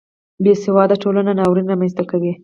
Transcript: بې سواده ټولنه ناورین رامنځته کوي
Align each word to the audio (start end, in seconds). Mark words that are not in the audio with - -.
بې 0.43 0.53
سواده 0.63 0.95
ټولنه 1.03 1.31
ناورین 1.39 1.65
رامنځته 1.71 2.03
کوي 2.11 2.31